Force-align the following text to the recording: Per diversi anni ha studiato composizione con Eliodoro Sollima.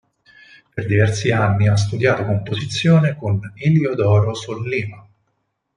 Per 0.73 0.87
diversi 0.87 1.29
anni 1.29 1.67
ha 1.67 1.75
studiato 1.75 2.25
composizione 2.25 3.15
con 3.15 3.51
Eliodoro 3.53 4.33
Sollima. 4.33 5.07